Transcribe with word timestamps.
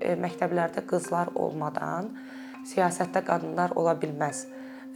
e, 0.00 0.16
məktəblərdə 0.20 0.84
qızlar 0.88 1.32
olmadan 1.38 2.10
siyasətdə 2.68 3.22
qadınlar 3.26 3.74
ola 3.80 3.94
bilməz. 4.00 4.46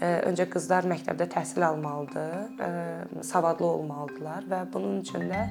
E, 0.00 0.10
öncə 0.28 0.48
qızlar 0.50 0.88
məktəbdə 0.90 1.28
təhsil 1.36 1.64
almalıdır, 1.68 3.22
savadlı 3.22 3.66
olmalıdırlar 3.66 4.50
və 4.50 4.64
bunun 4.72 5.00
üçün 5.04 5.28
də 5.30 5.44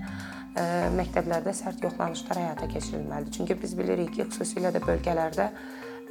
məktəblərdə 0.93 1.53
sərt 1.57 1.81
yoxlanışlar 1.81 2.37
həyata 2.37 2.67
keçirilməlidir. 2.69 3.33
Çünki 3.39 3.57
biz 3.61 3.73
bilirik 3.77 4.11
ki, 4.13 4.27
xüsusilə 4.29 4.69
də 4.75 4.83
bölgələrdə 4.83 5.47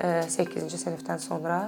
8-ci 0.02 0.80
sinifdən 0.80 1.20
sonra 1.22 1.60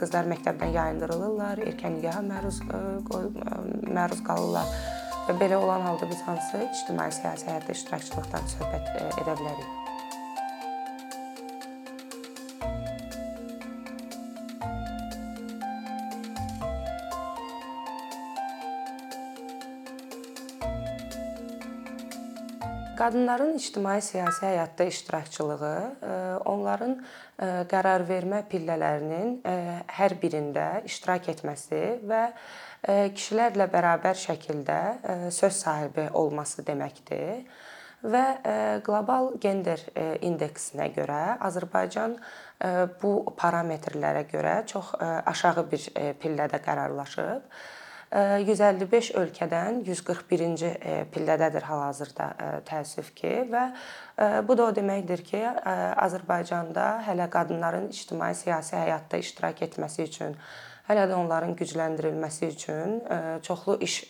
qızlar 0.00 0.30
məktəbdən 0.30 0.72
yayındırılırlar, 0.78 1.60
erkən 1.66 1.98
nikaha 1.98 2.22
məruz 2.24 2.62
məruz 2.64 4.24
qalırlar. 4.24 4.72
Və 5.26 5.36
belə 5.38 5.60
olan 5.62 5.84
halda 5.86 6.08
biz 6.10 6.24
hansı 6.26 6.64
ictimai 6.64 7.12
siyasi 7.14 7.46
həyatda 7.50 7.78
iştirakçılıqdan 7.78 8.50
söhbət 8.56 8.92
edə 9.22 9.38
bilərik? 9.38 9.81
Qadınların 23.02 23.56
ictimai-siyasi 23.58 24.44
həyatda 24.46 24.84
iştirakçılığı 24.86 25.78
onların 26.46 26.92
qərarvermə 27.72 28.44
pillələrinin 28.52 29.32
hər 29.96 30.14
birində 30.22 30.66
iştirak 30.86 31.26
etməsi 31.32 31.80
və 32.06 32.20
kişilərlə 33.16 33.66
bərabər 33.74 34.20
şəkildə 34.22 34.78
söz 35.34 35.58
sahibi 35.64 36.06
olması 36.22 36.62
deməkdir. 36.70 37.42
Və 38.06 38.24
qlobal 38.86 39.32
gender 39.42 39.82
indeksinə 40.22 40.92
görə 40.94 41.20
Azərbaycan 41.50 42.14
bu 43.02 43.16
parametrlərə 43.34 44.28
görə 44.30 44.60
çox 44.70 44.94
aşağı 45.02 45.70
bir 45.74 45.90
pillədə 46.22 46.62
qərarlaşıb 46.62 47.50
155 48.12 49.14
ölkədən 49.16 49.78
141-ci 49.86 50.72
pillədədir 51.14 51.64
hal-hazırda 51.64 52.26
təəssüf 52.68 53.08
ki 53.16 53.30
və 53.52 53.62
bu 54.44 54.56
da 54.58 54.66
o 54.68 54.74
deməkdir 54.76 55.22
ki, 55.24 55.40
Azərbaycanda 56.04 56.88
hələ 57.06 57.30
qadınların 57.32 57.88
ictimai-siyasi 57.88 58.76
həyatda 58.76 59.22
iştirak 59.22 59.64
etməsi 59.64 60.04
üçün, 60.10 60.36
hələ 60.90 61.06
də 61.08 61.16
onların 61.16 61.56
gücləndirilməsi 61.56 62.52
üçün 62.52 62.98
çoxlu 63.48 63.78
iş 63.88 64.02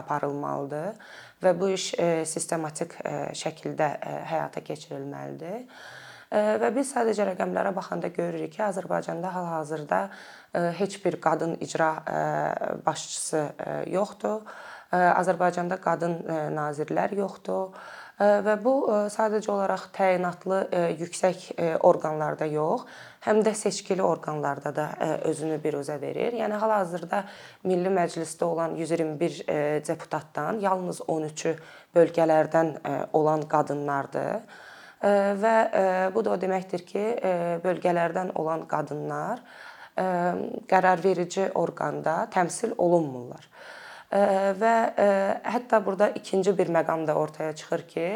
aparılmalıdır 0.00 1.16
və 1.44 1.56
bu 1.60 1.74
iş 1.76 1.92
sistematik 2.30 2.96
şəkildə 3.36 3.94
həyata 4.32 4.64
keçirilməlidir. 4.64 5.66
Və 6.30 6.68
biz 6.74 6.92
sadəcə 6.94 7.24
rəqəmlərə 7.32 7.72
baxanda 7.74 8.06
görürük 8.14 8.52
ki, 8.54 8.62
Azərbaycanda 8.62 9.32
hal-hazırda 9.34 10.02
heç 10.78 11.00
bir 11.04 11.16
qadın 11.20 11.56
icra 11.58 11.90
başçısı 12.86 13.48
yoxdur. 13.90 14.44
Azərbaycanda 14.94 15.80
qadın 15.82 16.20
nazirlər 16.54 17.16
yoxdur 17.18 17.74
və 18.20 18.54
bu 18.62 18.74
sadəcə 19.10 19.50
olaraq 19.50 19.88
təyinatlı 19.96 20.62
yüksək 21.00 21.50
orqanlarda 21.86 22.46
yox, 22.52 22.86
həm 23.26 23.42
də 23.46 23.54
seçkili 23.56 24.02
orqanlarda 24.06 24.74
da 24.76 24.88
özünü 25.26 25.58
biruzə 25.64 25.98
verir. 26.02 26.38
Yəni 26.38 26.62
hal-hazırda 26.62 27.24
Milli 27.66 27.90
Məclisdə 27.90 28.44
olan 28.46 28.78
121 28.78 29.44
deputatdan 29.86 30.62
yalnız 30.62 31.02
13-ü 31.08 31.56
bölgələrdən 31.96 32.74
olan 33.18 33.48
qadınlardır 33.50 34.68
və 35.02 35.56
bu 36.14 36.24
da 36.24 36.34
o 36.34 36.38
deməkdir 36.40 36.84
ki, 36.86 37.04
bölgələrdən 37.64 38.34
olan 38.40 38.66
qadınlar 38.68 39.40
qərarverici 40.70 41.50
orqanda 41.58 42.26
təmsil 42.32 42.74
olunmurlar. 42.78 43.46
Və 44.10 44.74
hətta 45.54 45.78
burada 45.86 46.10
ikinci 46.18 46.52
bir 46.58 46.70
məqam 46.74 47.06
da 47.06 47.14
ortaya 47.14 47.52
çıxır 47.54 47.82
ki, 47.92 48.06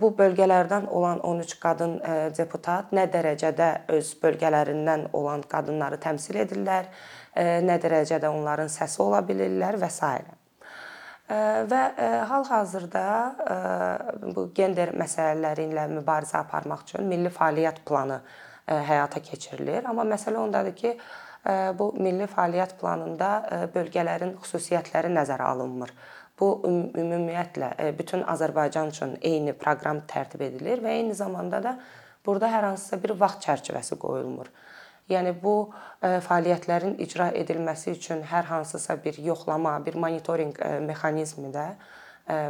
bu 0.00 0.12
bölgələrdən 0.18 0.86
olan 0.86 1.20
13 1.26 1.56
qadın 1.62 1.96
deputat 2.38 2.94
nə 2.94 3.08
dərəcədə 3.10 3.70
öz 3.96 4.12
bölgələrindən 4.22 5.08
olan 5.12 5.42
qadınları 5.42 5.98
təmsil 5.98 6.38
edirlər, 6.46 6.86
nə 7.36 7.80
dərəcədə 7.82 8.30
onların 8.30 8.70
səsi 8.70 9.02
ola 9.02 9.24
bilirlər 9.26 9.82
və 9.82 9.90
s. 9.90 10.39
Və 11.30 11.80
hal-hazırda 12.26 13.02
bu 14.34 14.48
gender 14.54 14.90
məsələləri 14.98 15.68
ilə 15.70 15.84
mübarizə 15.92 16.40
aparmaq 16.40 16.82
üçün 16.88 17.06
milli 17.06 17.30
fəaliyyət 17.30 17.84
planı 17.86 18.18
həyata 18.66 19.22
keçirilir. 19.22 19.84
Amma 19.86 20.02
məsələ 20.10 20.40
ondadır 20.42 20.74
ki, 20.74 20.96
bu 21.78 21.92
milli 22.02 22.26
fəaliyyət 22.30 22.74
planında 22.80 23.30
bölgələrin 23.74 24.34
xüsusiyyətləri 24.42 25.12
nəzərə 25.14 25.46
alınmır. 25.54 25.94
Bu 26.40 26.48
ümumiyyətlə 26.66 27.70
bütün 27.98 28.24
Azərbaycan 28.32 28.90
üçün 28.90 29.14
eyni 29.22 29.54
proqram 29.54 30.02
tərtib 30.10 30.42
edilir 30.48 30.82
və 30.82 30.98
eyni 30.98 31.14
zamanda 31.14 31.62
da 31.62 31.76
burada 32.26 32.50
hər 32.50 32.72
hansısa 32.72 32.98
bir 33.02 33.14
vaxt 33.20 33.44
çərçivəsi 33.46 33.98
qoyulmur. 34.00 34.50
Yəni 35.10 35.32
bu 35.42 35.54
fəaliyyətlərin 36.00 36.94
icra 37.02 37.30
edilməsi 37.36 37.96
üçün 37.96 38.22
hər 38.30 38.46
hansısa 38.50 38.96
bir 39.04 39.18
yoxlama, 39.18 39.78
bir 39.84 39.98
monitorinq 39.98 40.60
mexanizmi 40.86 41.50
də 41.54 41.66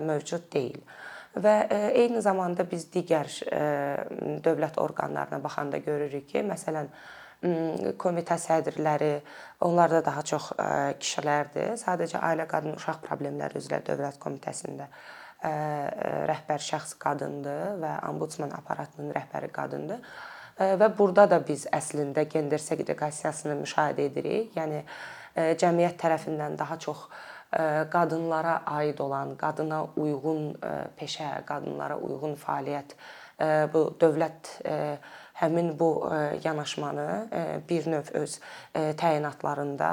mövcud 0.05 0.51
deyil. 0.53 0.83
Və 1.31 1.55
eyni 1.71 2.21
zamanda 2.23 2.67
biz 2.69 2.89
digər 2.93 3.31
dövlət 4.45 4.81
orqanlarına 4.83 5.39
baxanda 5.43 5.79
görürük 5.79 6.27
ki, 6.33 6.43
məsələn, 6.49 6.91
komitə 7.97 8.37
sədrləri, 8.37 9.15
onlar 9.65 9.95
da 9.95 10.03
daha 10.05 10.23
çox 10.27 10.51
kişilərdir. 11.01 11.79
Sadəcə 11.81 12.21
Ailə 12.21 12.45
Qadın 12.51 12.77
Uşaq 12.77 13.01
Problemləri 13.07 13.63
üzrə 13.63 13.81
Dövlət 13.87 14.19
Komitəsində 14.21 14.91
rəhbər 16.29 16.61
şəxs 16.61 16.99
qadındır 17.01 17.79
və 17.81 17.95
ombudsman 18.11 18.53
aparatının 18.59 19.15
rəhbəri 19.17 19.49
qadındır 19.57 20.03
və 20.59 20.91
burada 20.99 21.27
da 21.31 21.41
biz 21.47 21.67
əslində 21.73 22.27
gender 22.31 22.63
seqreqasiyasını 22.63 23.59
müşahidə 23.63 24.09
edirik. 24.11 24.57
Yəni 24.59 24.83
cəmiyyət 25.61 26.01
tərəfindən 26.01 26.59
daha 26.59 26.79
çox 26.83 27.07
qadınlara 27.91 28.61
aid 28.79 28.99
olan, 29.03 29.35
qadına 29.39 29.85
uyğun 29.97 30.53
peşə, 30.99 31.41
qadınlara 31.47 31.97
uyğun 31.99 32.37
fəaliyyət 32.39 32.95
bu 33.73 33.83
dövlət 34.01 34.51
həmin 35.41 35.71
bu 35.79 35.89
yanaşmanı 36.45 37.07
bir 37.69 37.87
növ 37.89 38.11
öz 38.21 38.35
təyinatlarında 38.75 39.91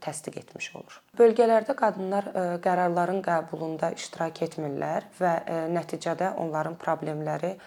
təsdiq 0.00 0.38
etmiş 0.40 0.70
olur. 0.80 1.00
Bölgələrdə 1.18 1.76
qadınlar 1.76 2.30
qərarların 2.64 3.20
qəbulunda 3.26 3.92
iştirak 3.98 4.40
etmirlər 4.48 5.10
və 5.20 5.34
nəticədə 5.76 6.32
onların 6.40 6.78
problemləri 6.80 7.58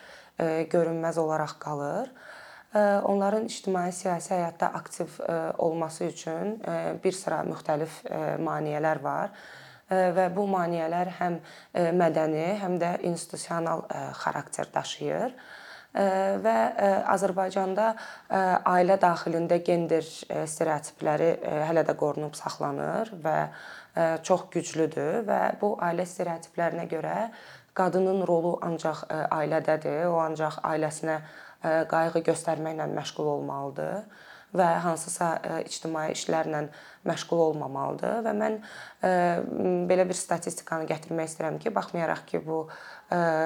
görünməz 0.74 1.20
olaraq 1.22 1.58
qalır. 1.62 2.12
Onların 3.04 3.50
ictimai-siyasi 3.52 4.32
həyatda 4.32 4.70
aktiv 4.80 5.18
olması 5.58 6.06
üçün 6.06 6.54
bir 7.04 7.12
sıra 7.12 7.42
müxtəlif 7.44 7.98
maneələr 8.40 9.02
var 9.04 9.34
və 9.92 10.30
bu 10.32 10.46
maneələr 10.48 11.12
həm 11.18 11.36
mədəni, 12.00 12.46
həm 12.62 12.78
də 12.80 12.94
institusional 13.10 13.84
xarakter 14.22 14.72
daşıyır 14.72 15.36
və 15.92 16.56
Azərbaycanda 17.12 17.90
ailə 18.32 18.96
daxilində 19.02 19.60
gender 19.68 20.08
stereotipləri 20.08 21.34
hələ 21.68 21.84
də 21.88 21.98
qorunub 22.00 22.38
saxlanır 22.40 23.12
və 23.26 23.38
çox 24.24 24.48
güclüdür 24.54 25.26
və 25.28 25.42
bu 25.60 25.76
ailə 25.84 26.08
stereotiplərinə 26.08 26.88
görə 26.88 27.18
qadının 27.78 28.26
rolu 28.28 28.58
ancaq 28.66 29.06
ailədədir. 29.10 30.08
O 30.12 30.20
ancaq 30.24 30.60
ailəsinə 30.66 31.22
qayğı 31.62 32.24
göstərməklə 32.26 32.90
məşğul 32.92 33.32
olmalıdır 33.38 34.28
və 34.52 34.68
hansısa 34.84 35.28
ictimai 35.64 36.10
işlərlə 36.12 36.66
məşğul 37.08 37.40
olmamalıdır 37.46 38.18
və 38.26 38.34
mən 38.36 38.58
belə 39.88 40.04
bir 40.10 40.18
statistikanı 40.20 40.90
gətirmək 40.90 41.30
istəyirəm 41.32 41.60
ki, 41.64 41.72
baxmayaraq 41.76 42.26
ki, 42.28 42.42
bu 42.44 42.66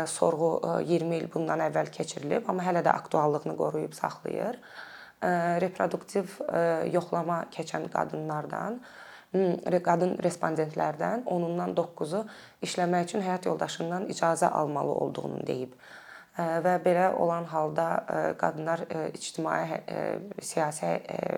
sorğu 0.09 0.81
20 0.89 1.19
il 1.19 1.29
bundan 1.33 1.61
əvvəl 1.67 1.91
keçirilib, 1.93 2.49
amma 2.49 2.65
hələ 2.65 2.81
də 2.85 2.95
aktuallığını 2.95 3.53
qoruyub 3.59 3.93
saxlayır. 3.93 4.57
Reproduktiv 5.61 6.39
yoxlama 6.93 7.43
keçən 7.53 7.85
qadınlardan 7.93 8.81
qadın 9.85 10.15
respondentlərdən 10.23 11.25
onundan 11.25 11.75
9-u 11.75 12.23
işləmək 12.63 13.09
üçün 13.09 13.23
həyat 13.25 13.45
yoldaşından 13.49 14.07
icazə 14.13 14.49
almalı 14.49 14.93
olduğunu 15.05 15.45
deyib. 15.47 15.75
Və 16.35 16.73
belə 16.83 17.13
olan 17.15 17.45
halda 17.47 17.87
qadınlar 18.39 18.81
ictimai 19.13 19.79
siyasi 20.43 20.89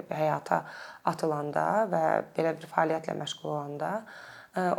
həyata 0.10 0.63
atılanda 1.06 1.66
və 1.92 2.06
belə 2.38 2.56
bir 2.57 2.72
fəaliyyətlə 2.72 3.13
məşğul 3.19 3.51
olanda 3.51 3.92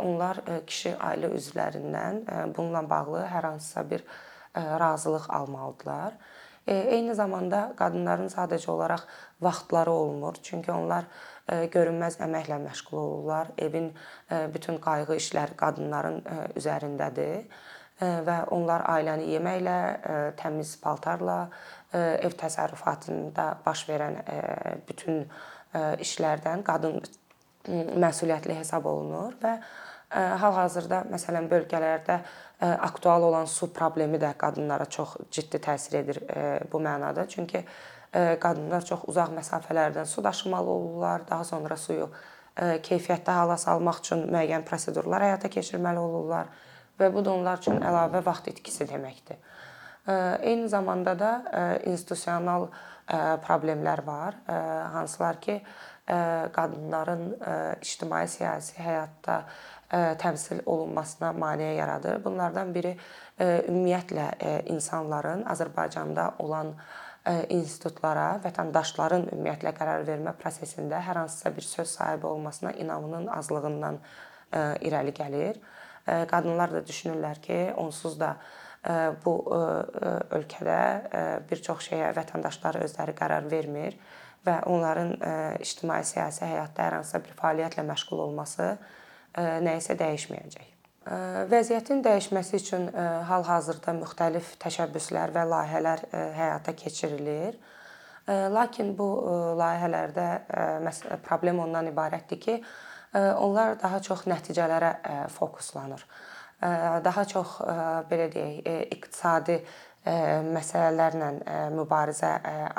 onlar 0.03 0.41
kişi 0.67 0.97
ailə 0.99 1.31
üzvlərindən 1.37 2.19
bununla 2.55 2.83
bağlı 2.89 3.23
hər 3.31 3.47
hansısa 3.53 3.85
bir 3.89 4.03
razılıq 4.55 5.29
almalıdırlar. 5.29 6.13
Eyni 6.69 7.15
zamanda 7.17 7.71
qadınların 7.79 8.29
sadəcə 8.29 8.69
olaraq 8.69 9.07
vaxtları 9.41 9.91
olmur, 9.91 10.37
çünki 10.43 10.71
onlar 10.71 11.07
görünməz 11.73 12.19
əməklə 12.21 12.59
məşğul 12.61 12.97
olurlar. 12.99 13.49
Evin 13.57 13.89
bütün 14.53 14.77
qayğı 14.83 15.17
işləri 15.17 15.57
qadınların 15.57 16.21
üzərindədir 16.59 17.49
və 17.99 18.37
onlar 18.55 18.85
ailəni 18.93 19.31
yeməklə, 19.33 19.77
təmiz 20.39 20.75
paltarla, 20.83 21.39
ev 21.93 22.37
təsərrüfatında 22.37 23.49
baş 23.65 23.87
verən 23.89 24.21
bütün 24.87 25.25
işlərdən 26.05 26.63
qadın 26.67 27.01
məsuliyyətli 27.69 28.55
hesab 28.61 28.85
olunur 28.87 29.35
və 29.41 29.57
hal-hazırda 30.09 31.03
məsələn 31.11 31.49
bölgələrdə 31.51 32.19
aktual 32.59 33.23
olan 33.29 33.45
su 33.45 33.69
problemi 33.73 34.17
də 34.19 34.33
qadınlara 34.37 34.85
çox 34.89 35.15
ciddi 35.31 35.61
təsir 35.61 35.99
edir 36.01 36.19
bu 36.71 36.81
mənada. 36.81 37.27
Çünki 37.29 37.63
qadınlar 38.11 38.85
çox 38.85 39.05
uzaq 39.07 39.35
məsafələrdən 39.37 40.05
su 40.09 40.23
daşımalı 40.23 40.69
olurlar, 40.69 41.27
daha 41.29 41.43
sonra 41.43 41.77
suyu 41.77 42.09
keyfiyyətli 42.57 43.31
hala 43.31 43.57
salmaq 43.57 44.01
üçün 44.01 44.25
müəyyən 44.33 44.65
prosedurlar 44.67 45.23
həyata 45.27 45.51
keçirməli 45.53 46.01
olurlar 46.01 46.49
və 46.99 47.13
bu 47.13 47.23
da 47.23 47.31
onlar 47.37 47.61
üçün 47.61 47.77
əlavə 47.79 48.23
vaxt 48.25 48.49
itkisi 48.51 48.89
deməkdir. 48.89 49.37
Eyni 50.41 50.67
zamanda 50.67 51.13
da 51.19 51.31
institusional 51.85 52.67
problemlər 53.45 54.01
var, 54.05 54.35
hansılar 54.93 55.39
ki, 55.41 55.61
qadınların 56.55 57.25
ictimai-siyasi 57.85 58.79
həyatda 58.81 59.43
təmsil 59.91 60.61
olunmasına 60.65 61.31
maneə 61.33 61.73
yaradır. 61.77 62.19
Bunlardan 62.23 62.73
biri 62.73 62.95
ümumiyyətlə 63.39 64.27
insanların 64.69 65.45
Azərbaycanda 65.49 66.31
olan 66.39 66.75
institutlara, 67.49 68.39
vətəndaşların 68.45 69.27
ümumiyyətlə 69.33 69.73
qərar 69.77 70.05
vermə 70.07 70.33
prosesində 70.39 71.01
hər 71.03 71.23
hansısa 71.23 71.51
bir 71.55 71.65
söz 71.67 71.89
sahibi 71.97 72.25
olmasına 72.27 72.71
inamının 72.71 73.27
azlığından 73.27 73.99
irəli 74.85 75.13
gəlir. 75.17 75.59
Qadınlar 76.05 76.71
da 76.73 76.81
düşünürlər 76.85 77.41
ki, 77.43 77.59
onsuz 77.77 78.15
da 78.19 78.35
bu 79.25 79.33
ölkədə 80.37 80.79
bir 81.49 81.61
çox 81.65 81.89
şeyə 81.89 82.13
vətəndaşları 82.15 82.85
özləri 82.85 83.13
qərar 83.17 83.49
vermir 83.51 83.99
və 84.47 84.61
onların 84.71 85.11
ictimai-siyasi 85.59 86.45
həyatda 86.47 86.87
hər 86.87 86.97
hansısa 87.01 87.19
bir 87.25 87.35
fəaliyyətlə 87.41 87.83
məşğul 87.91 88.23
olması 88.29 88.71
nəyisə 89.37 89.95
dəyişməyəcək. 89.99 90.67
Vəziyyətin 91.49 92.03
dəyişməsi 92.05 92.59
üçün 92.59 92.87
hal-hazırda 93.29 93.95
müxtəlif 93.97 94.55
təşəbbüslər 94.61 95.33
və 95.33 95.45
layihələr 95.49 96.03
həyata 96.37 96.75
keçirilir. 96.77 97.57
Lakin 98.27 98.91
bu 98.97 99.07
layihələrdə 99.57 100.27
problem 101.25 101.63
ondan 101.65 101.89
ibarətdir 101.89 102.39
ki, 102.43 102.57
onlar 103.41 103.79
daha 103.81 104.01
çox 104.05 104.27
nəticələrə 104.29 104.91
fokuslanır. 105.33 106.03
Daha 107.05 107.23
çox 107.25 107.55
belə 108.11 108.27
deyək, 108.33 108.91
iqtisadi 108.93 109.61
məsələlərlə 110.05 111.31
mübarizə 111.75 112.29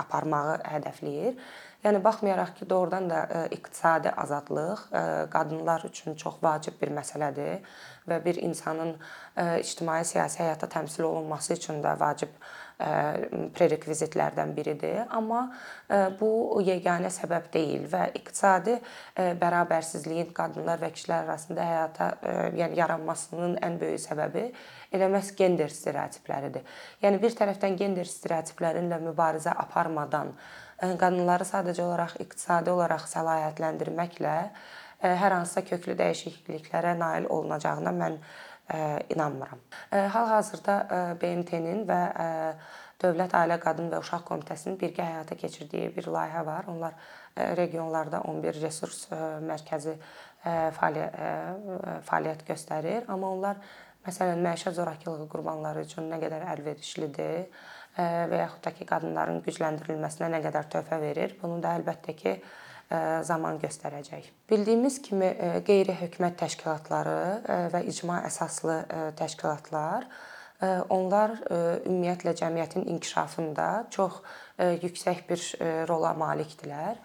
aparmağı 0.01 0.61
hədəfləyir. 0.73 1.37
Yəni 1.85 2.01
baxmayaraq 2.05 2.55
ki, 2.59 2.69
doğrudan 2.69 3.09
da 3.09 3.21
iqtisadi 3.57 4.11
azadlıq 4.23 4.83
qadınlar 5.33 5.85
üçün 5.89 6.15
çox 6.15 6.37
vacib 6.43 6.77
bir 6.81 6.93
məsələdir 6.97 7.63
və 8.09 8.19
bir 8.25 8.41
insanın 8.41 8.97
ictimai-siyasi 9.37 10.43
həyatda 10.43 10.69
təmsil 10.69 11.09
olunması 11.09 11.55
üçün 11.57 11.81
də 11.85 11.95
vacib 12.01 12.37
prerekvizitlərdən 13.57 14.55
biridir, 14.57 15.03
amma 15.13 15.43
bu 16.21 16.61
yeganə 16.65 17.11
səbəb 17.13 17.51
deyil 17.53 17.85
və 17.93 18.07
iqtisadi 18.17 18.79
bərabərsizliyin 19.43 20.33
qadınlar 20.37 20.81
və 20.81 20.93
kişilər 20.95 21.27
arasında 21.27 21.67
həyata 21.69 22.11
yəni 22.57 22.81
yaranmasının 22.81 23.59
ən 23.67 23.79
böyük 23.83 24.01
səbəbi 24.07 24.47
elə 24.97 25.11
məhz 25.13 25.35
gender 25.37 25.71
stereotipləridir. 25.71 26.65
Yəni 27.05 27.21
bir 27.23 27.37
tərəfdən 27.37 27.77
gender 27.79 28.09
stereotiplərinlə 28.09 29.01
mübarizə 29.05 29.53
aparmadan 29.53 30.33
qadınları 30.81 31.45
sadəcə 31.45 31.85
olaraq 31.85 32.17
iqtisadi 32.25 32.73
olaraq 32.73 33.05
səlahiyyətləndirməklə 33.11 34.37
hər 35.01 35.33
hansısa 35.33 35.63
köklü 35.69 35.97
dəyişikliklərə 35.97 36.95
nail 36.99 37.29
olunacağına 37.33 37.93
mən 37.97 38.17
inanmıram. 39.11 39.59
Hal-hazırda 39.91 40.75
BMT-nin 41.23 41.87
və 41.89 42.01
Dövlət 43.01 43.33
Ailə 43.33 43.57
Qadın 43.61 43.89
və 43.91 43.99
Uşaq 44.03 44.27
Komitəsinin 44.29 44.77
birgə 44.81 45.03
həyata 45.07 45.35
keçirdiyi 45.41 45.89
bir 45.97 46.05
layihə 46.13 46.43
var. 46.47 46.69
Onlar 46.69 46.93
regionlarda 47.57 48.21
11 48.29 48.61
resurs 48.61 49.07
mərkəzi 49.47 49.95
fəaliyyət 50.77 52.45
göstərir, 52.49 53.09
amma 53.09 53.33
onlar 53.33 53.57
məsələn 54.07 54.41
məişət 54.45 54.75
zorakılığı 54.79 55.27
qurbanları 55.33 55.85
üçün 55.85 56.13
nə 56.13 56.21
qədər 56.23 56.43
əlverişlidir 56.55 57.45
və 57.97 58.37
yaxud 58.45 58.63
da 58.65 58.71
ki, 58.77 58.85
qadınların 58.89 59.43
gücləndirilməsinə 59.45 60.29
nə 60.37 60.41
qədər 60.45 60.65
töhfə 60.73 61.01
verir, 61.03 61.35
bunu 61.43 61.59
da 61.65 61.75
əlbəttə 61.81 62.13
ki, 62.17 62.33
zaman 63.23 63.61
göstərəcək. 63.63 64.29
Bildiyimiz 64.51 64.99
kimi 65.05 65.31
qeyri-hökumət 65.67 66.37
təşkilatları 66.43 67.17
və 67.71 67.85
icma 67.87 68.21
əsaslı 68.27 68.81
təşkilatlar 69.19 70.09
onlar 70.93 71.37
ümumiyyətlə 71.87 72.35
cəmiyyətin 72.43 72.89
inkişafında 72.97 73.69
çox 73.95 74.21
yüksək 74.59 75.23
bir 75.31 75.45
rola 75.89 76.13
malikdirlər. 76.19 76.99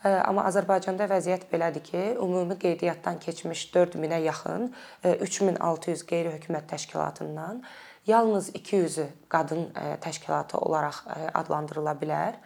Amma 0.00 0.46
Azərbaycanda 0.48 1.04
vəziyyət 1.10 1.50
belədir 1.50 1.82
ki, 1.84 2.02
ümumi 2.16 2.56
qeydiyyatdan 2.60 3.18
keçmiş 3.20 3.66
4000-ə 3.74 4.20
yaxın 4.24 4.70
3600 5.04 6.06
qeyri-hökumət 6.08 6.70
təşkilatından 6.70 7.60
yalnız 8.08 8.48
200-ü 8.54 9.06
qadın 9.28 9.68
təşkilatı 10.00 10.58
olaraq 10.58 11.02
adlandırıla 11.34 11.92
bilər 12.00 12.38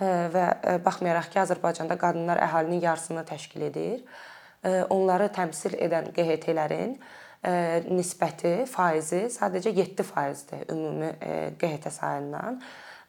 və 0.00 0.44
baxmayaraq 0.84 1.28
ki, 1.32 1.40
Azərbaycanda 1.42 1.98
qadınlar 2.00 2.40
əhalinin 2.42 2.80
yarısını 2.82 3.24
təşkil 3.28 3.66
edir, 3.68 3.98
onları 4.94 5.28
təmsil 5.34 5.74
edən 5.82 6.12
QHT-lərin 6.16 6.96
nisbəti, 7.90 8.62
faizi 8.70 9.26
sadəcə 9.34 9.72
7%dir 9.74 10.68
ümumi 10.70 11.10
QHT 11.58 11.90
sayından 11.90 12.60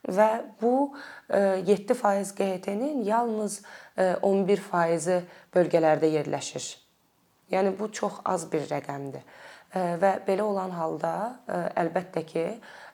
və 0.10 0.30
bu 0.62 0.94
7% 1.30 2.34
QHT-nin 2.36 3.04
yalnız 3.08 3.62
11%-i 3.96 5.22
bölgələrdə 5.54 6.10
yerləşir. 6.18 6.66
Yəni 7.54 7.76
bu 7.78 7.92
çox 7.94 8.20
az 8.26 8.48
bir 8.52 8.66
rəqəmdir. 8.68 9.22
Və 9.74 10.12
belə 10.26 10.44
olan 10.46 10.74
halda 10.74 11.14
əlbəttə 11.78 12.26
ki, 12.26 12.46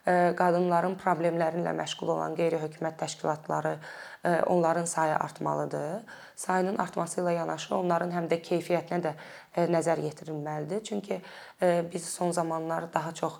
qadınların 0.10 0.96
problemləri 0.98 1.62
ilə 1.62 1.74
məşğul 1.78 2.16
olan 2.16 2.38
qeyri-hökumət 2.38 2.98
təşkilatları, 3.04 3.76
onların 4.52 4.86
sayı 4.86 5.16
artmalıdır. 5.16 6.02
Sayının 6.36 6.78
artması 6.78 7.22
ilə 7.22 7.34
yanaşı 7.38 7.76
onların 7.76 8.12
həm 8.12 8.28
də 8.32 8.40
keyfiyyətinə 8.44 9.00
də 9.06 9.14
nəzər 9.72 10.02
yetirilməlidir. 10.04 10.84
Çünki 10.84 11.22
biz 11.94 12.10
son 12.10 12.32
zamanlar 12.32 12.94
daha 12.94 13.14
çox 13.14 13.40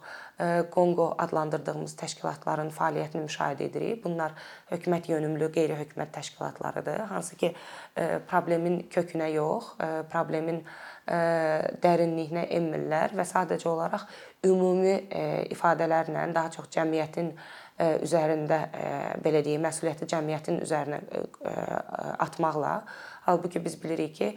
Qonqo 0.72 1.16
adlandırdığımız 1.20 1.98
təşkilatların 2.00 2.70
fəaliyyətini 2.72 3.26
müşahidə 3.26 3.66
edirik. 3.68 4.04
Bunlar 4.06 4.32
hökumət 4.72 5.10
yönümlü 5.12 5.50
qeyri-hökumət 5.52 6.14
təşkilatlarıdır, 6.16 7.00
hansı 7.12 7.36
ki 7.36 7.52
problemin 8.30 8.86
kökünə 8.88 9.28
yox, 9.34 9.74
problemin 10.12 10.64
dərinliyinə 11.10 12.46
enmirlər 12.54 13.16
və 13.18 13.26
sadəcə 13.26 13.66
olaraq 13.72 14.06
ümumi 14.46 14.96
ifadələrlə 15.50 16.28
daha 16.36 16.52
çox 16.54 16.70
cəmiyyətin 16.76 17.34
üzərində 17.80 18.58
belə 19.24 19.40
deyim, 19.44 19.64
məsuliyyəti 19.64 20.08
cəmiyyətin 20.12 20.60
üzərinə 20.66 21.00
atmaqla 22.20 22.82
halbuki 23.30 23.62
biz 23.64 23.78
bilirik 23.80 24.16
ki, 24.18 24.28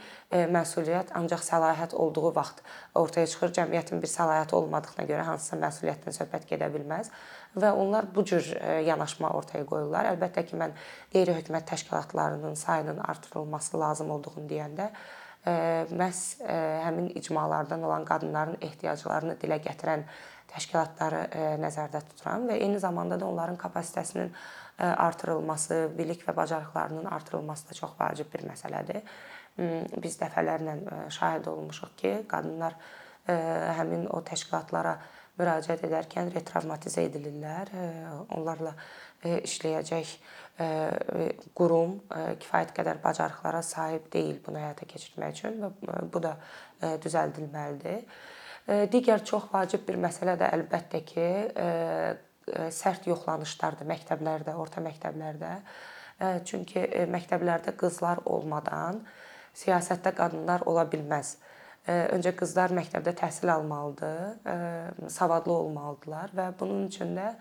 məsuliyyət 0.53 1.13
ancaq 1.19 1.43
səlahiyyət 1.45 1.95
olduğu 1.97 2.33
vaxt 2.37 2.61
ortaya 2.99 3.27
çıxır. 3.27 3.55
Cəmiyyətin 3.59 4.03
bir 4.03 4.11
səlahiyyəti 4.13 4.57
olmadığına 4.59 5.07
görə 5.09 5.25
hansısa 5.31 5.59
məsuliyyətdən 5.63 6.17
söhbət 6.19 6.47
gedə 6.51 6.69
bilməz 6.75 7.11
və 7.57 7.73
onlar 7.73 8.09
bu 8.15 8.25
cür 8.29 8.47
yanaşma 8.87 9.33
ortaya 9.39 9.67
qoyurlar. 9.69 10.13
Əlbəttə 10.13 10.45
ki, 10.49 10.61
mən 10.61 10.77
qeyri-hökumət 11.15 11.67
təşkilatlarının 11.73 12.55
sayının 12.55 13.03
artırılması 13.09 13.81
lazım 13.81 14.11
olduğunu 14.17 14.47
deyəndə 14.51 14.93
məhz 15.45 16.23
həmin 16.47 17.11
icmalardan 17.19 17.83
olan 17.83 18.05
qadınların 18.07 18.61
ehtiyaclarını 18.63 19.35
dilə 19.43 19.59
gətirən 19.65 20.05
təşkilatları 20.53 21.23
nəzərdə 21.63 22.03
tuturam 22.11 22.47
və 22.51 22.59
eyni 22.61 22.79
zamanda 22.79 23.19
da 23.21 23.27
onların 23.27 23.57
kapasitəsinin 23.59 24.31
artırılması, 24.79 25.91
bilik 25.99 26.23
və 26.29 26.37
bacarıqlarının 26.37 27.05
artırılması 27.05 27.71
da 27.71 27.75
çox 27.75 27.97
vacib 28.01 28.33
bir 28.35 28.45
məsələdir. 28.49 29.03
Biz 30.03 30.19
dəfələrlə 30.21 30.77
şahid 31.13 31.49
olmuşuq 31.51 31.97
ki, 31.97 32.13
qadınlar 32.29 32.77
həmin 33.27 34.07
o 34.11 34.23
təşkilatlara 34.27 34.97
müraciət 35.39 35.87
edərkən 35.89 36.33
retravmatizə 36.35 37.07
edilirlər. 37.09 37.71
Onlarla 38.37 38.75
işləyəcək 39.23 40.15
qurum 41.57 41.97
kifayət 42.43 42.75
qədər 42.77 43.01
bacarıqlara 43.03 43.63
sahib 43.67 44.11
deyil 44.13 44.37
bunu 44.45 44.61
həyata 44.61 44.87
keçirmək 44.91 45.39
üçün 45.39 45.63
və 45.63 45.71
bu 46.13 46.23
da 46.23 46.37
düzəldilməlidir. 47.03 48.05
Digər 48.93 49.25
çox 49.27 49.49
vacib 49.51 49.87
bir 49.89 49.97
məsələ 50.05 50.37
də 50.39 50.53
əlbəttə 50.59 51.01
ki, 51.09 51.27
sərt 52.75 53.09
yoxlanışlardır 53.09 53.89
məktəblərdə, 53.91 54.55
orta 54.59 54.83
məktəblərdə. 54.85 55.57
Çünki 56.47 56.85
məktəblərdə 57.11 57.75
qızlar 57.79 58.23
olmadan 58.31 59.01
siyasətdə 59.59 60.13
qadınlar 60.15 60.63
ola 60.71 60.85
bilməz. 60.91 61.37
Öncə 61.89 62.31
qızlar 62.39 62.71
məktəbdə 62.77 63.17
təhsil 63.19 63.51
almalıdır, 63.51 65.09
savadlı 65.11 65.53
olmalıdırlar 65.53 66.37
və 66.37 66.47
bunun 66.61 66.87
üçün 66.87 67.17
də 67.19 67.33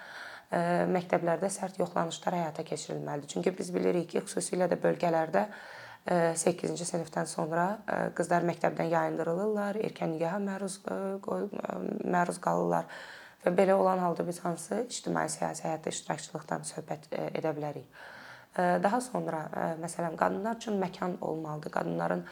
məktəblərdə 0.52 1.48
sərt 1.52 1.78
yoxlanışlar 1.80 2.36
həyata 2.36 2.66
keçirilməlidir. 2.68 3.30
Çünki 3.32 3.54
biz 3.58 3.72
bilirik 3.74 4.10
ki, 4.12 4.24
xüsusilə 4.26 4.68
də 4.72 4.78
bölgələrdə 4.84 5.46
8-ci 6.42 6.86
sinifdən 6.88 7.28
sonra 7.30 7.66
qızlar 8.18 8.44
məktəbdən 8.50 8.90
yayındırılırlar, 8.92 9.78
erkən 9.86 10.16
nikaha 10.16 10.40
məruz 10.42 10.80
məruz 12.04 12.40
qalırlar 12.42 12.90
və 13.46 13.54
belə 13.58 13.74
olan 13.78 14.02
halda 14.02 14.26
biz 14.28 14.40
hansı 14.44 14.84
ictimai 14.90 15.28
siyasi 15.30 15.68
həyatda 15.68 15.94
iştirakçılıqdan 15.94 16.66
söhbət 16.68 17.08
edə 17.38 17.54
bilərik. 17.58 17.86
Daha 18.58 19.00
sonra 19.02 19.46
məsələn 19.80 20.18
qadınlar 20.20 20.58
üçün 20.60 20.82
məkan 20.82 21.16
olmalıdır. 21.22 21.72
Qadınların 21.72 22.26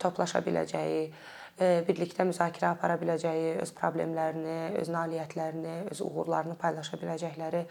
toplaşa 0.00 0.40
biləcəyi, 0.42 1.12
birlikdə 1.58 2.26
müzakirə 2.28 2.72
apara 2.72 2.96
biləcəyi, 3.00 3.58
öz 3.62 3.72
problemlərini, 3.76 4.58
öz 4.80 4.90
nailiyyətlərini, 4.94 5.76
öz 5.92 6.00
uğurlarını 6.06 6.56
paylaşa 6.60 6.98
biləcəkləri 7.02 7.64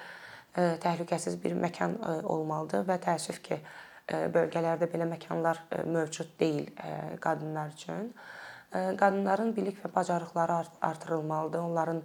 təhlükəsiz 0.84 1.38
bir 1.44 1.54
məkan 1.56 1.96
olmalıdır 2.24 2.88
və 2.88 2.98
təəssüf 3.04 3.42
ki, 3.46 3.60
bölgələrdə 4.08 4.88
belə 4.92 5.08
məkanlar 5.10 5.60
mövcud 5.86 6.34
deyil 6.40 6.70
qadınlar 7.24 7.74
üçün. 7.76 8.14
Qadınların 8.72 9.54
bilik 9.56 9.78
və 9.84 9.92
bacarıqları 9.96 10.58
artırılmalıdır. 10.82 11.60
Onların 11.60 12.02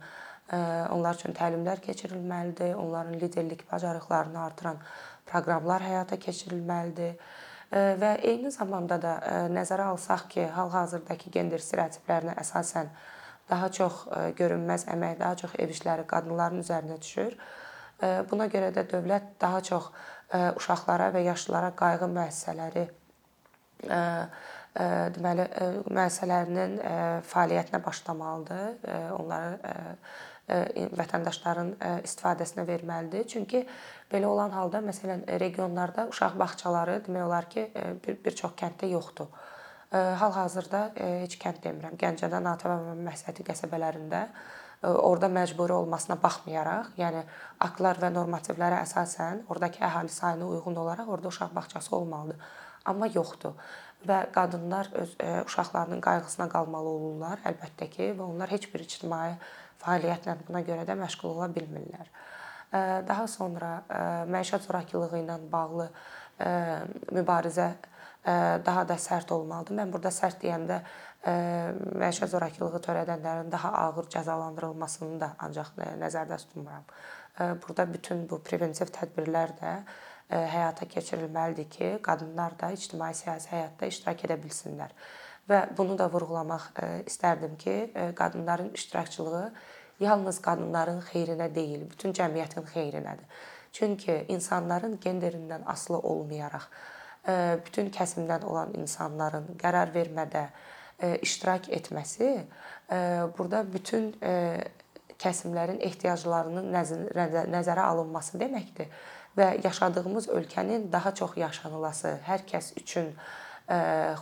onlar 0.94 1.18
üçün 1.18 1.34
təlimlər 1.34 1.80
keçirilməlidir. 1.82 2.74
Onların 2.74 3.18
liderlik 3.20 3.64
bacarıqlarını 3.70 4.42
artıran 4.42 4.82
proqramlar 5.26 5.82
həyata 5.82 6.18
keçirilməlidir. 6.22 7.16
Və 7.73 8.12
eyni 8.29 8.50
zamanda 8.52 8.99
da 9.00 9.17
nəzərə 9.49 9.87
alsaq 9.95 10.26
ki, 10.35 10.45
hal-hazırdakı 10.52 11.31
gender 11.33 11.62
stereotiplərinə 11.62 12.35
əsasən 12.43 12.91
daha 13.49 13.69
çox 13.73 14.02
görünməz 14.37 14.85
əmək, 14.93 15.19
daha 15.21 15.38
çox 15.41 15.55
ev 15.59 15.73
işləri 15.73 16.05
qadınların 16.09 16.61
üzərinə 16.61 16.99
düşür. 17.00 17.37
Buna 18.29 18.49
görə 18.52 18.73
də 18.76 18.85
dövlət 18.91 19.31
daha 19.41 19.62
çox 19.64 19.88
uşaqlara 20.61 21.12
və 21.14 21.25
yaşlılara 21.31 21.73
qayğı 21.79 22.09
müəssisələri 22.12 22.85
deməli 25.17 25.49
müəssisələrinin 25.88 26.76
fəaliyyətinə 27.29 27.81
başlamalıdır. 27.85 28.69
Onları 29.17 29.73
vətəndaşların 30.99 31.73
istifadəsinə 32.06 32.66
verməlidir. 32.68 33.26
Çünki 33.28 33.64
belə 34.12 34.28
olan 34.28 34.52
halda 34.54 34.82
məsələn 34.85 35.26
regionlarda 35.40 36.09
uşaq 36.12 36.38
bağçaları 36.38 37.00
demək 37.06 37.26
olar 37.26 37.49
ki, 37.50 37.68
bir, 38.04 38.18
bir 38.25 38.37
çox 38.37 38.56
kənddə 38.59 38.90
yoxdur. 38.92 39.30
Hal-hazırda 39.92 40.87
heç 40.97 41.37
kənd 41.40 41.61
demirəm, 41.64 41.97
Gəncədə, 42.00 42.38
Natəvan 42.40 42.87
və 42.87 42.99
Məhsəti 43.11 43.44
qəsəbələrində 43.44 44.23
orada 44.82 45.28
məcburi 45.28 45.75
olmasına 45.76 46.16
baxmayaraq, 46.23 46.94
yəni 46.99 47.21
aktlar 47.62 48.00
və 48.02 48.09
normativlərə 48.14 48.80
əsasən 48.82 49.44
ordakı 49.52 49.85
əhali 49.85 50.11
sayına 50.11 50.49
uyğun 50.49 50.80
olaraq 50.82 51.09
orada 51.12 51.28
uşaq 51.28 51.52
bağçası 51.54 51.97
olmalıdır. 51.97 52.40
Amma 52.88 53.06
yoxdur 53.14 53.52
və 54.09 54.25
qadınlar 54.35 54.88
öz 54.99 55.12
uşaqlarının 55.47 56.00
qayğısına 56.02 56.49
qalmalı 56.50 56.88
olurlar, 56.88 57.38
əlbəttə 57.47 57.87
ki, 57.92 58.09
və 58.18 58.25
onlar 58.25 58.50
heç 58.50 58.66
bir 58.73 58.82
ictimai 58.82 59.37
fəaliyyətlə 59.82 60.36
buna 60.48 60.62
görə 60.66 60.86
də 60.88 60.96
məşğul 60.98 61.34
ola 61.34 61.48
bilmirlər. 61.52 62.10
Daha 63.08 63.26
sonra 63.28 63.70
məişət 64.32 64.68
zorakılığı 64.68 65.18
ilə 65.20 65.38
bağlı 65.52 65.88
mübarizə 67.12 67.72
daha 68.66 68.84
da 68.88 68.96
sərt 68.96 69.32
olmalıdır. 69.34 69.76
Mən 69.82 69.90
burada 69.92 70.12
sərt 70.14 70.38
deyəndə 70.42 70.78
məişət 72.02 72.32
zorakılığı 72.32 72.80
törədənlərin 72.86 73.50
daha 73.52 73.72
ağır 73.82 74.08
cəzalandırılmasını 74.14 75.18
da 75.20 75.32
ancaq 75.38 75.74
nəzərdə 76.00 76.38
tutmuram. 76.44 76.86
Burada 77.66 77.86
bütün 77.92 78.24
bu 78.30 78.38
preventiv 78.44 78.90
tədbirlər 78.94 79.52
də 79.60 79.74
həyata 80.32 80.88
keçirilməlidir 80.88 81.68
ki, 81.68 81.90
qadınlar 82.04 82.56
da 82.60 82.70
ictimai 82.72 83.12
siyasi 83.14 83.50
həyatda 83.52 83.88
iştirak 83.90 84.24
edə 84.28 84.38
bilsinlər. 84.40 84.94
Və 85.50 85.64
bunu 85.76 85.98
da 85.98 86.06
vurğulamaq 86.08 86.70
istərdim 87.10 87.56
ki, 87.60 87.76
qadınların 88.16 88.70
iştirakçılığı 88.78 89.52
yalnız 90.00 90.40
qadınların 90.42 91.00
xeyrinə 91.12 91.54
deyil, 91.54 91.90
bütün 91.90 92.12
cəmiyyətin 92.12 92.66
xeyrinədir. 92.75 93.26
Çünki 93.72 94.25
insanların 94.28 94.99
genderindən 95.00 95.64
asılı 95.66 95.99
olmayaraq 95.99 96.66
bütün 97.66 97.90
kəsimdən 97.94 98.44
olan 98.44 98.75
insanların 98.75 99.46
qərar 99.61 99.92
vermədə 99.94 100.49
iştirak 101.22 101.68
etməsi 101.70 102.32
burada 103.38 103.62
bütün 103.72 104.11
kəsimlərin 105.22 105.78
ehtiyaclarının 105.87 106.68
nəzərə 107.54 107.87
alınması 107.87 108.40
deməkdir 108.42 108.90
və 109.38 109.64
yaşadığımız 109.64 110.28
ölkənin 110.28 110.90
daha 110.92 111.14
çox 111.14 111.37
yaşanılası, 111.37 112.18
hər 112.26 112.44
kəs 112.50 112.72
üçün 112.76 113.14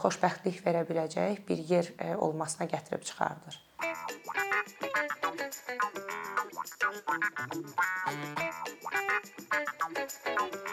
xoşbəxtlik 0.02 0.60
verə 0.66 0.84
biləcək 0.86 1.42
bir 1.48 1.64
yer 1.72 1.90
olmasına 2.16 2.68
gətirib 2.70 3.02
çıxardır. 3.02 3.60
Thank 5.52 5.82
you. 10.54 10.69